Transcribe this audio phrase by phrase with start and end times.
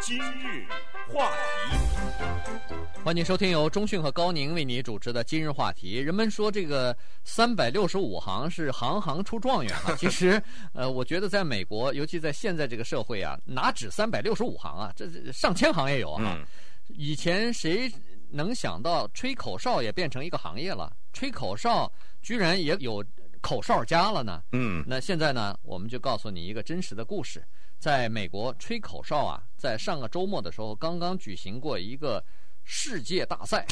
[0.00, 0.66] 今日
[1.08, 1.30] 话
[1.70, 1.76] 题，
[3.04, 5.98] 欢迎收听由中讯和高宁为你主持的今日话题。
[5.98, 10.42] 人们说这个三百六十五行是行行出状元啊， 其实，
[10.72, 16.36] 呃，我觉得在美国，尤其在现在这个社会啊，哪止三百六十五行啊，这上千行也有啊。
[16.88, 17.90] 以前谁
[18.28, 20.92] 能想到吹口哨也变成一个行业了？
[21.12, 21.90] 吹口哨
[22.22, 23.04] 居然也有
[23.40, 24.42] 口哨家了呢？
[24.50, 27.40] 嗯，那现在呢，我们就告诉你一个真实的故事。
[27.82, 32.24] 在美国吹口哨啊，在上个周末的时候，刚刚举行过一个
[32.62, 33.66] 世界大赛。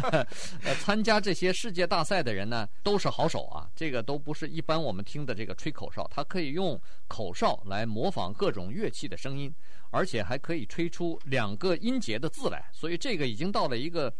[0.62, 3.66] 呃，参加这些世界大赛的人呢，都是好手啊。
[3.74, 9.50] 这个都不是一般我们听的这个吹口哨，它可以用口哨来模仿各种乐器的声音，
[9.88, 12.62] 而且还可以吹出两个音节的字来。
[12.74, 14.12] 所以这个已经到了一个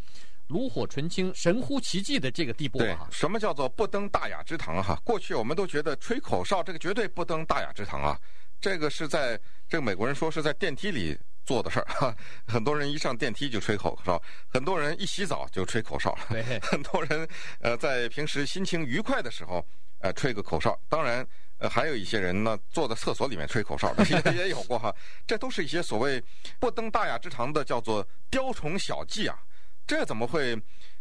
[0.47, 3.07] 炉火纯青、神乎其技的这个地步了哈。
[3.11, 4.99] 什么叫做不登大雅之堂哈？
[5.05, 8.19] 过去我们都觉得吹口哨这个绝对不登大雅之堂啊。
[8.61, 9.39] 这个是在
[9.69, 16.17] 这个美国人说是在电梯里做的事儿哈，很多人一上电梯就吹口哨，很多人一洗澡就吹口哨，
[16.63, 17.29] 很多人
[17.61, 19.65] 呃在平时心情愉快的时候
[20.01, 21.27] 呃吹个口哨，当然
[21.59, 24.93] 呃还有一些人呢坐在厕所里面吹口哨的 也也有过哈，
[25.27, 26.23] 这都是一些所谓
[26.59, 29.39] 不登大雅之堂的叫做雕虫小技啊，
[29.87, 30.61] 这怎么会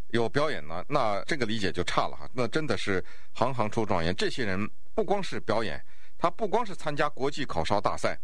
[0.09, 0.86] 有表演呢？
[0.88, 5.83] 那这个理解就差了哈，那真的是行行出状元，这些人不光是表演。
[6.17, 8.19] 他不光是参加国际口哨大赛，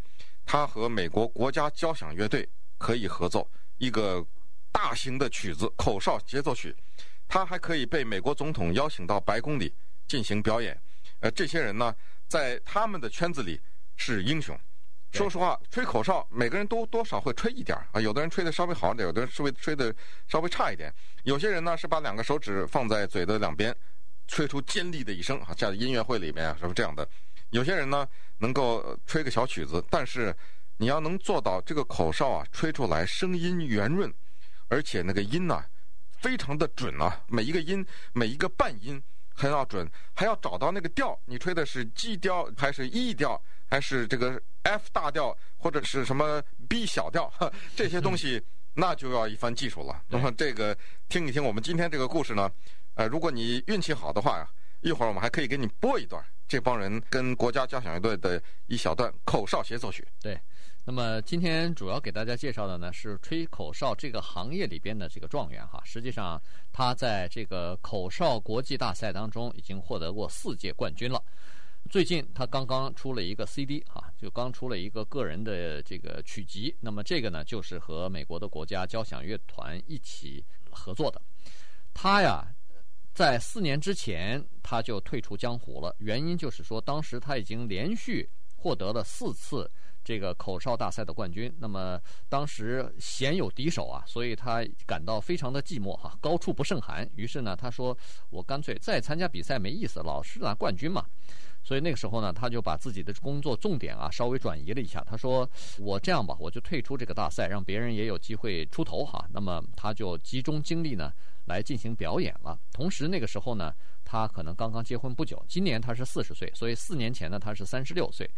[0.46, 2.48] 他和美国国家交响乐队
[2.78, 4.26] 可以合奏一个
[4.72, 6.76] 大型的曲子——口哨协奏曲。
[7.28, 9.74] 他还可以被美国总统邀请到白宫里
[10.08, 10.78] 进行表演。
[11.20, 11.96] 呃，这些人呢，
[12.28, 13.62] 在他们的圈子里
[13.96, 14.58] 是英雄。
[15.12, 18.00] 说实话，吹口哨，每个人都多少会吹一点啊。
[18.00, 19.94] 有的人吹的稍微好一点，有的人稍微吹的
[20.28, 20.94] 稍微差一点。
[21.24, 23.76] 有些人呢，是把两个手指放在嘴的两边，
[24.28, 27.08] 吹出尖利的一声啊，像音乐会里面啊，什么这样的。
[27.52, 28.08] 有些人呢，
[28.40, 30.36] 能够吹个小曲子，但是
[30.78, 34.12] 你要能做到这个口哨啊，吹出来声音圆润，
[34.68, 35.64] 而且那个音呢、
[36.10, 39.02] 非常的准啊，每一个音，每一个半音
[39.34, 43.40] 很要准，还要找到那个调，你吹的是 G 调还是 E 调，
[43.70, 47.32] 还是这个 F 大调，或者是什么 B 小调，
[47.76, 48.42] 这些东西
[48.74, 50.02] 那就要一番技术了。
[50.08, 50.76] 那么这个
[51.10, 52.50] 听一听我们今天这个故事呢，
[52.96, 54.50] 呃，如果你运气好的话呀，
[54.80, 56.24] 一会儿我们还可以给你播一段。
[56.52, 60.06] 这帮人跟国家交响乐队的一小段口哨协奏曲。
[60.20, 60.38] 对，
[60.84, 65.82] 那么今天主要给大家介绍的呢是吹口哨这个行业里边的这个状元哈。
[65.86, 66.42] 实际上，
[66.74, 71.24] 他在这个口哨国际大赛当中已经获得过四届冠军了。
[71.90, 76.76] 最近他刚刚出了一个 CD 哈，就刚出了一个个人的这个曲集。
[76.82, 81.22] 那么这个呢，就是和美国的国家交响乐团一起合作的。
[81.94, 82.46] 他呀。
[83.14, 85.94] 在四年之前，他就退出江湖了。
[86.00, 89.70] 原因就是说，当时他已经连续获得了四次
[90.04, 91.54] 这个口哨大赛的冠军。
[91.60, 92.00] 那么
[92.30, 97.08] 当时鲜有敌手啊，所以他感到非常的寂寞哈，高处不胜寒。
[97.16, 97.96] 于是呢，他说
[98.32, 101.06] ：“我干脆再参加比赛没意思，老是拿冠军嘛。”
[101.64, 105.04] 所以那个时候呢，他就把自己的工作重点啊稍微转移了一下。
[105.06, 105.50] 他说
[105.80, 111.14] ：“我这样吧，我就退出这个大赛，让别人也有机会出头哈。”那么他就集中精力呢
[111.46, 112.60] 来进行表演了。
[112.74, 113.74] 同时那个时候呢，
[114.04, 118.30] 他可能刚刚结婚不久，今年他是四十岁，所以四年前呢他是三十六岁。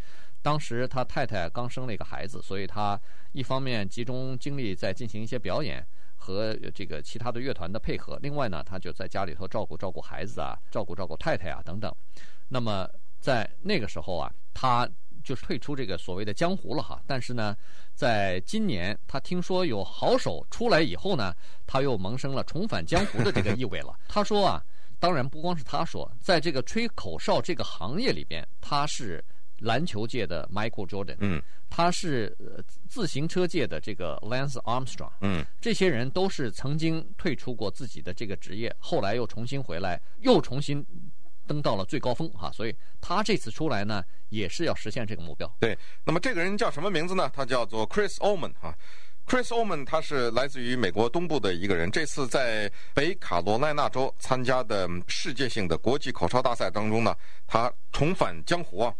[0.41, 2.99] 当时他太太刚生了一个孩子，所以他
[3.31, 5.85] 一方面集中精力在进行一些表演
[6.17, 11.89] 和这个其他的乐团的配合，另外呢他就在家里头照顾照顾孩子啊，照顾照顾太太啊等等。
[12.49, 12.85] 那么。
[13.23, 14.85] 在那个时候啊，他
[15.23, 17.01] 就是退出这个所谓的江湖了哈。
[17.07, 17.55] 但是呢，
[17.95, 21.33] 在今年他听说有好手出来以后呢，
[21.65, 23.97] 他又萌生了重返江湖的这个意味了。
[24.09, 24.61] 他说啊，
[24.99, 29.23] 当然不光是他说，在这个吹口哨这个行业里边，他是
[29.59, 32.35] 篮球界的 Michael Jordan，嗯，他是
[32.89, 40.85] 自行车界的这个 Lance Armstrong，嗯，这些人都是曾经退出过自己的这个职业，后来又重新回来，又重新。
[41.47, 45.51] 登到了最高峰哈，所以他这次出来呢，也是要实现这个目标。
[45.59, 47.29] 对，那么这个人叫什么名字呢？
[47.33, 48.75] 他叫做 Chris Allman 哈
[49.27, 51.91] ，Chris Allman 他是来自于美国东部的一个人。
[51.91, 57.15] 这次在北卡罗来纳州参加的世界性的国际口哨大赛当中呢，
[57.47, 58.93] 他重返江湖啊。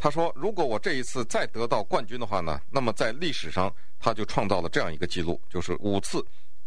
[0.00, 6.24] 他说：“如果我这一次再得到冠军的话呢，那么在历史上他就创造了这样一个记录，就是五次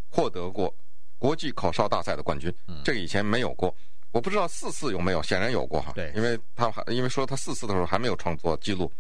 [0.09, 0.75] 获得过
[1.17, 3.73] 国际口哨大赛的冠军，这个以前没有过。”
[4.11, 5.91] 我不知道四次有没有，显然有过哈。
[5.95, 8.91] 对，因为他还因为说他四次的时候还没有创作记录，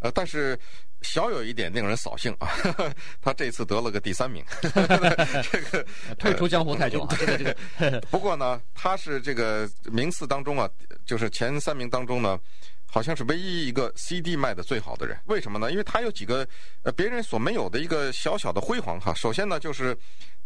[0.00, 0.58] 呃，但是
[1.00, 5.86] 小有一点令人扫兴啊，呵 呵他这次得了个第三名， 这个
[6.18, 7.16] 退出江湖太久啊。
[7.18, 7.44] 这个这
[7.90, 10.68] 个， 不过呢，他是这个名次当中啊，
[11.04, 12.38] 就是前三名当中呢，
[12.86, 15.18] 好像是唯一一个 CD 卖的最好的人。
[15.24, 15.72] 为什么呢？
[15.72, 16.46] 因为他有几个
[16.82, 19.12] 呃别人所没有的一个小小的辉煌哈。
[19.14, 19.96] 首先呢，就是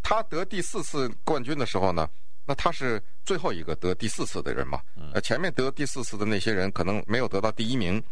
[0.02, 2.08] 他得第四次冠军的时候呢，
[2.46, 4.80] 那他是最后一个得第四次的人嘛。
[5.12, 8.02] 呃，前面得第四次的那些人可能没有得到第一名。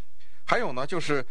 [0.44, 1.24] 还有呢，就是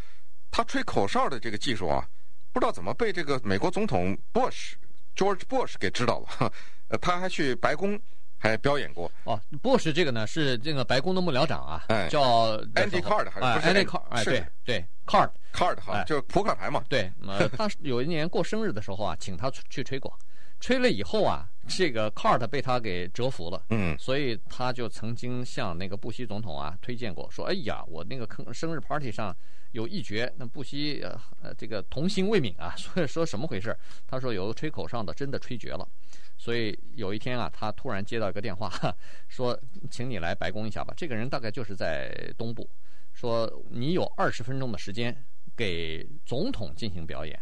[0.50, 2.08] 他吹口哨的这个技术啊，
[2.52, 4.74] 不知道怎么被这个美国总统 Bush
[5.16, 6.52] George Bush 给知道了。
[6.88, 8.00] 呃，他还去白宫。
[8.40, 14.02] 还表演过哦，，Bush 这个呢是这个白宫的幕僚长啊，哎、叫 Andy Card 还是 Andy Card？
[14.10, 16.84] 哎，对对，Card Card 哈，哎、就是扑克牌嘛。
[16.90, 20.14] 对，呃， 他有一年过生日的时候啊，请他去吹过，
[20.60, 29.36] 吹了以后啊，这个 Cart 被他给折服了，嗯，所以他就曾经向那个布希总统啊推荐过，说，哎呀，我那个生日 party 上
[29.72, 33.76] 有一绝，那布希呃呃这个童心未泯啊， 所以说什么回事？
[34.06, 35.88] 他说有个吹口哨的真的吹绝了。
[36.36, 38.70] 所以有一天啊，他突然接到一个电话，
[39.30, 39.58] 说
[39.90, 42.70] ：“请你来白宫一下吧。”这个人大概就是在东部，
[43.14, 45.16] 说你有二十分钟的时间
[45.56, 47.40] 给总统进行表演。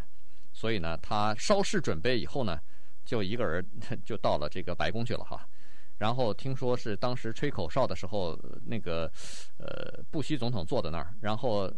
[0.53, 2.59] 所以呢，他稍事准备以后呢，
[3.11, 3.65] 就一个人
[4.05, 5.45] 就到了这个白宫去了哈。
[5.97, 9.11] 然后听说是当时吹口哨的时候，那个
[9.57, 11.69] 呃布希总统坐在那儿，然后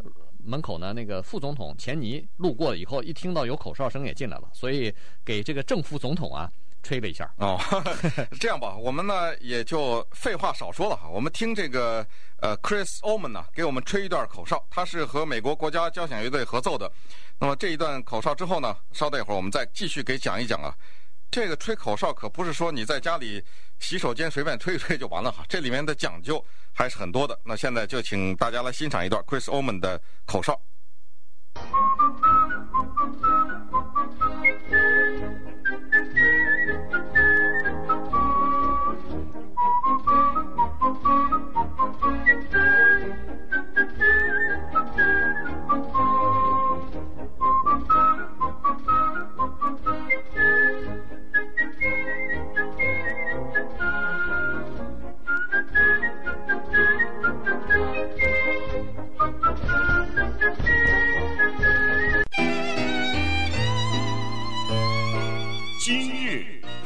[0.46, 4.94] 门口呢那个副总统钱尼路过了以后，一听到有口哨声也进来了，所以
[5.26, 6.52] 给这个正副总统啊。
[6.86, 7.58] 吹了一下哦，
[8.42, 12.06] 这样吧，我们呢也就废话少说了哈，我们听这个
[12.42, 16.92] 呃 Chris Oman 呢给我们吹一段口哨，他是和美国国家交响乐队合奏的。
[17.40, 20.76] 那么这一段口哨之后呢，稍等一会儿我们再继续给讲一讲啊。
[21.34, 23.44] 这个吹口哨可不是说你在家里
[23.80, 27.36] 洗手间随便吹一吹就完了哈， 这里面的讲究还是很多的。
[27.44, 30.62] 那现在就请大家来欣赏一段 Chris Omen 的口哨。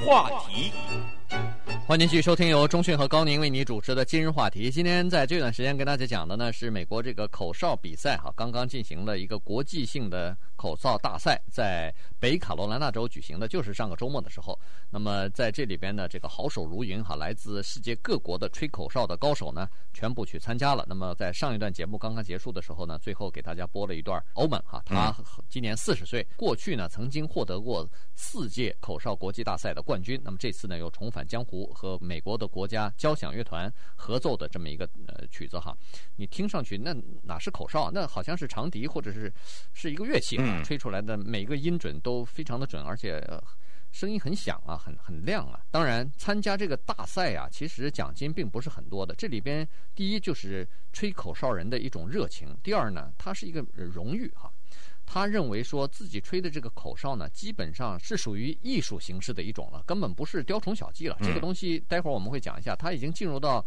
[0.07, 0.71] 话题，
[1.87, 4.69] 欢迎继续收听由中讯和高宁为你主持的今日话题。
[4.69, 14.59] 今天在这段时间跟大家讲的呢是美国这个口哨比赛哈，刚刚进行了一个国际性的口哨大赛，在北卡罗来纳州举行的，就是上个周末的时候。
[14.89, 20.83] 那么在这里边呢，这个好手如云哈，来自世界各国的吹口哨的高手呢，全部去参加了。
[20.89, 25.15] 那么在上一段节目刚刚结束的时候呢，最后给大家播了一段欧门哈，他
[25.47, 30.19] 今年四十岁，过去呢曾经获得过四届口哨国际大赛的冠军。
[30.21, 35.77] 那么这次呢又重返江湖，和美国的国家交响乐团合奏的这么一个呃曲子哈。
[36.15, 37.91] 你听上去那哪是口哨？
[37.91, 39.31] 那好像是长笛或者是
[39.73, 43.23] 是一个乐器啊，吹出来的每个音准都非常的准，而且。
[43.89, 45.59] 声音很响啊，很很亮啊。
[45.71, 49.15] 当然，参加这个大赛啊，其实奖金并不是很多的。
[49.15, 54.51] 这里边第一就是吹口哨人的一种热情，第二呢，它是一个荣誉哈。
[55.07, 61.17] 他认为说自己吹的这个口哨呢，基本上是属于艺术形式的一种了，根本不是雕虫小技了。
[61.23, 63.65] 这个东西待会儿我们会讲一下，他已经进入到。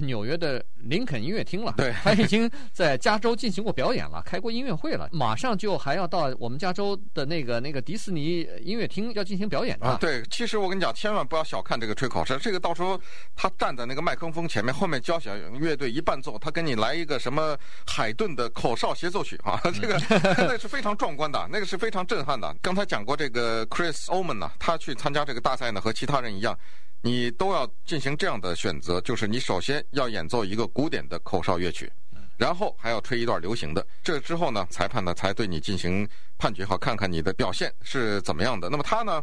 [0.00, 9.98] 纽约的林肯音乐厅了，对，他已经在加州进行过表演了，开过音乐会了，马上就还要到我们加州的那个那个迪士尼音乐厅要进行表演啊。
[10.00, 12.98] 对，其实我跟你讲，千万不要小看这个吹口哨，这个到时候
[13.36, 17.56] 他站在那个麦克风前面，后面交响乐队一伴奏，他给你来一个什么
[17.86, 20.00] 海顿的口哨协奏曲啊， 这个
[20.48, 22.54] 那是非常壮观的，那个是非常震撼的。
[22.62, 26.58] 刚才讲过这个 Chris Oman 呢，他去参加这个大赛呢，和其他人一样。
[27.04, 31.92] 你都要进行这样的选择，就是你首先要演奏一个古典的口哨乐曲，
[32.38, 33.86] 然后还要吹一段流行的。
[34.02, 36.08] 这之后呢，裁判呢才对你进行
[36.38, 38.70] 判决，好看看你的表现是怎么样的。
[38.70, 39.22] 那么他呢，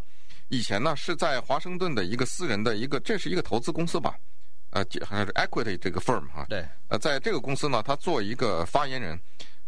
[0.50, 4.16] 以前呢是在华盛顿的一个私人的一个，这是一个投资公司吧？
[4.70, 6.46] 呃，还是 Equity 这个 firm 哈。
[6.48, 6.64] 对。
[6.88, 9.20] 呃，在这个公司呢，他做一个发言人。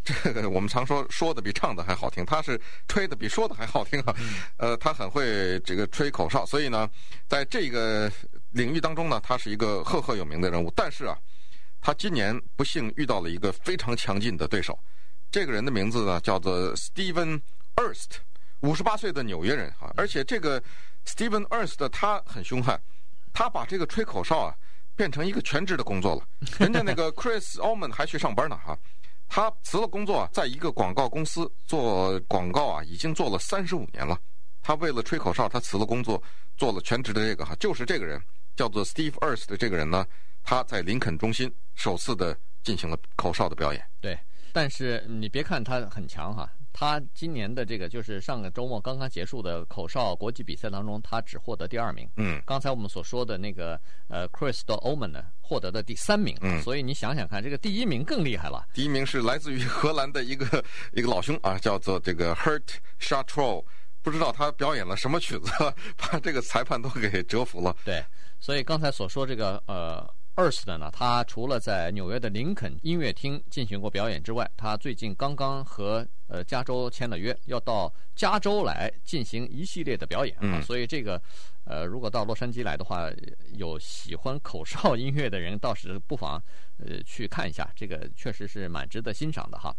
[0.04, 4.16] 这 个我们常说说的比唱的还好听，他是吹的比说的还好听啊。
[4.58, 6.90] 呃，他很会这个吹口哨，所以呢，
[7.28, 8.12] 在这个
[8.52, 10.72] 领域当中呢，他是一个赫赫有名的人物。
[10.76, 11.18] 但是啊，
[11.80, 14.78] 他今年不幸遇到了一个非常强劲的对手。
[15.32, 17.42] 这个人的名字呢叫做 Stephen
[17.76, 18.18] Ernst，
[18.60, 19.92] 五十八岁的纽约人哈。
[19.96, 20.62] 而且这个
[21.08, 22.80] Stephen Ernst 他很凶悍，
[23.32, 24.54] 他把这个吹口哨啊
[24.96, 26.28] 变成一个全职的工作了。
[26.60, 28.78] 人家那个 Chris Allman 还去上班呢哈。
[29.36, 34.16] 他辞了工作，在一个广告公司做广告啊，已经做了三十五年了。
[34.62, 36.22] 他为了吹口哨，他辞了工作，
[36.56, 38.22] 做了全职的这个哈，就是这个人
[38.56, 40.06] 叫做 Steve Ernst 的这个人呢，
[40.44, 43.84] 他在林肯中心首次的进行了口哨的表演。
[44.00, 44.16] 对，
[44.52, 46.48] 但是你别看他很强哈。
[46.74, 52.10] 他今年的这个就是上个周末刚刚结束的口哨国际比赛当中，他只获得第二名。
[52.18, 56.36] 嗯，刚才我们所说的那个呃，Chris de Omen 呢，获得的第三名。
[56.42, 58.66] 嗯，所以你想想看，这个第一名更厉害了。
[58.74, 62.64] 第一名是来自于荷兰的一个一个老兄啊，叫做这个 Hert
[63.00, 63.64] Schatrow，
[64.02, 65.52] 不知道他表演了什么曲子，
[65.96, 67.76] 把这个裁判都给折服了。
[67.86, 68.04] 对，
[68.40, 70.12] 所以刚才所说这个呃。
[70.36, 80.42] Earth 的呢，他除了在纽约的林肯音乐厅进行过表演之外，他最近刚刚和呃加州签了约，要到加州来进行一系列的表演啊。
[80.42, 81.22] 嗯、所以这个
[81.66, 83.10] 呃，如果到洛杉矶来的话，
[83.54, 86.42] 有喜欢口哨音乐的人，倒是不妨
[86.78, 89.76] 呃去看一下，这个确实是蛮值得欣赏的哈。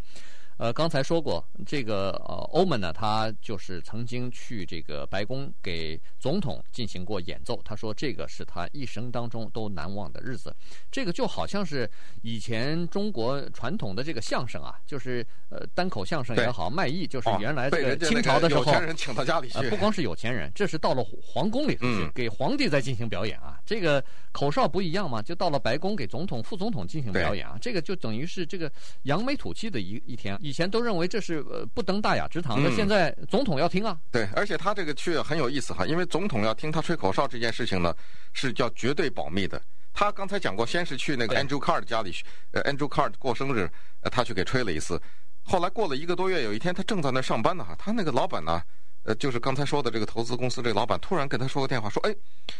[0.56, 7.60] 呃，刚才说过，这个呃，欧文呢，他就是曾经去这个白宫给总统进行过演奏。
[7.64, 10.54] 他说，这个是他一生当中都难忘的日子。
[10.92, 11.90] 这个就好像是
[12.22, 23.60] 以前中国传统的这个相声啊，就是呃，单口相声也好，卖艺，就是原来这个清朝的时候，有钱人请到家里去，呃，不光是有钱人，这是到了皇宫里头去，给皇帝在进行表演啊。
[23.66, 27.58] 这个口哨不一样嘛，就到了白宫给总统、副总统进行表演啊。
[27.60, 28.70] 这个就等于是这个
[29.02, 30.38] 扬眉吐气的一一天。
[30.44, 33.98] 以前都认为这是呃不登大雅之堂的，现在总统要听啊。
[34.10, 37.96] 对，而且他这个去很有意思哈，因为总统要听他吹口哨这件事情呢，
[38.34, 39.58] 是叫绝对保密的。
[39.94, 43.70] 他刚才讲过，先是去那个 Andrew Card 家里去，呃，Andrew Card 过生日，
[44.02, 45.00] 呃，他去给吹了一次。
[45.44, 48.62] 后来过了一个多月，有一天他正在那上班呢哈，他那个老板呢，
[49.04, 52.14] 呃，就是刚才说的这个投资公司这个老板，突然跟他说个电话，说，哎，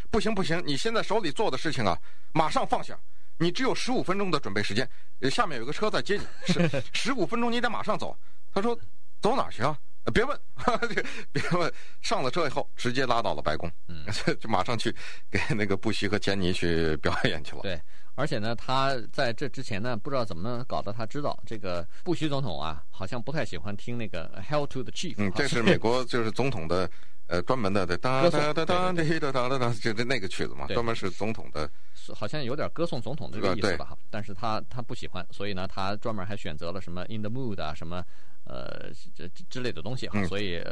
[0.09, 1.95] 不行不行，你现在手里做的事情啊，
[2.33, 2.97] 马上放下。
[3.37, 4.89] 你只有十五分钟的准备时间，
[5.29, 8.17] 下面有个车在接你，十 十五分钟你得马上走。
[8.53, 8.77] 他说
[9.21, 9.77] ：“走哪儿去啊？
[10.13, 10.39] 别问，
[11.33, 14.05] 别问。”上了车以后，直接拉到了白宫，嗯，
[14.39, 14.95] 就马上去
[15.29, 17.61] 给那个布希和钱尼去表演去了。
[17.61, 17.81] 对，
[18.15, 25.15] 而且呢，他在这之前呢，不知道怎么搞的，他知道这个布希总统啊，好像不太喜欢听那个《“Hell to the Chief》。
[25.17, 26.89] 嗯，这是美国就是总统的。
[27.27, 31.67] 呃，专门的，哒哒哒哒哒哒哒哒哒，就是那个曲子嘛，专门是总统的，
[32.13, 33.97] 好像有点歌颂总统的这个意思吧哈。
[34.11, 38.03] 但是他他不喜欢，所以呢，他专门还选择了什么《In the Mood》啊，什么
[38.43, 40.23] 呃这之类的东西哈。
[40.25, 40.63] 所以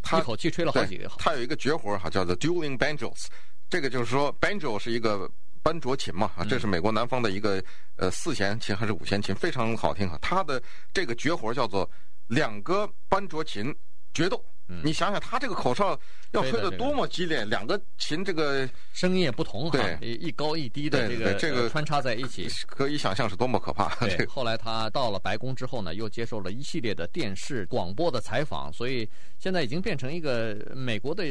[0.00, 1.08] 他一口气吹了好几个。
[1.18, 3.26] 他有一个绝活哈，叫做 Dueling Banjos，
[3.68, 5.28] 这个就是说 Banjo 是一个
[5.60, 7.60] 班卓琴嘛啊，这是美国南方的一个
[7.96, 10.16] 呃四弦琴还是五弦琴，非常好听哈。
[10.22, 10.62] 他的
[10.94, 11.90] 这个绝活叫做
[12.28, 13.74] 两个班卓琴
[14.14, 14.40] 决斗。
[14.68, 15.98] 嗯、你想想，他这个口哨
[16.32, 23.94] 要吹得多么激烈，两个琴这个声音也不同哈，一高一低的这个这个穿插在一起，可以想象是多么可怕。
[23.96, 29.08] 对， 后来他到了白宫之后呢，又接受了一系列的电视广播的采访，所以
[29.38, 31.24] 现在已经变成一个美国的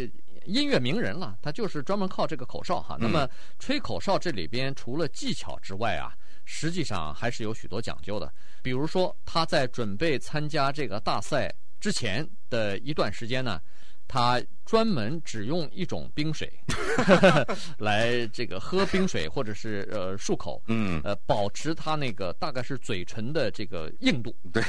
[0.46, 1.38] 音乐名人了。
[1.42, 2.96] 他就是专门靠这个口哨哈。
[3.00, 3.28] 那么
[3.60, 6.14] 吹口哨这里边除了技巧之外啊，
[6.46, 8.32] 实际上还是有许多讲究的。
[8.62, 11.54] 比如说他在准备参加这个大赛。
[11.80, 13.60] 之前的一段时间呢，
[14.08, 16.52] 他专门只用一种冰水
[17.78, 24.36] 来这个喝冰水，或者是呃漱口，嗯，呃，保持他那个大概是嘴唇的这个硬度。
[24.52, 24.64] 对，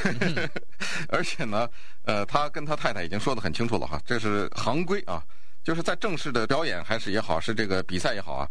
[1.09, 1.69] 而且呢，
[2.05, 5.25] 呃，他跟他太太已经说得很清楚了哈，这是行规啊，
[5.63, 8.49] 就是在正式的表演还是也好，是这个比赛也好啊，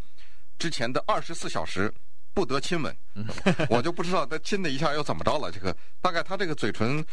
[0.57, 1.93] 之前的二十四小时
[2.33, 2.95] 不得亲吻。
[3.69, 7.05] 我就不知道他亲的一下又怎么着了，这个大概他这个嘴唇。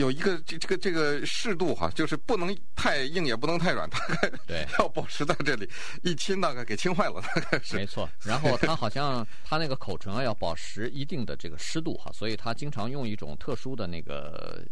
[0.00, 5.68] 有一个这这个这个适度哈，就是不能太硬，也不能太软，大概对， 要保持在这里，
[6.02, 8.08] 一亲大概给亲坏了，大概是没错。
[8.24, 14.64] 然后它好像它那个口唇啊要保持一定的这个湿度哈，所以它经常用一种特殊的那个。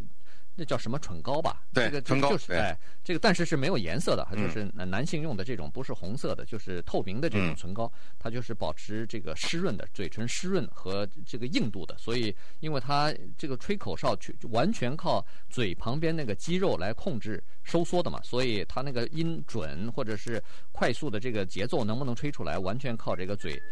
[0.60, 1.62] 那叫什么唇膏吧？
[1.72, 11.96] 对，这个唇膏就是哎，这个但是是没有颜色的，它就是男男性用的这种，不是红色的，就是透明的这种唇膏，它就是保持这个湿润的嘴唇湿润和这个硬度的。
[11.96, 23.62] 所以，因为它这个吹口哨去完全靠嘴旁边那个肌肉来控制收缩的嘛，所以它那个音准或者是快速的这个节奏能不能吹出来，完全靠这个嘴。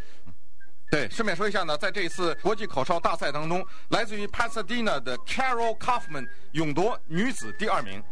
[0.91, 8.03] 对，顺便说一下呢，在这一次国际口哨大赛当中，来自于 Pasadena 的 Carol Kaufman 勇夺女子第二名。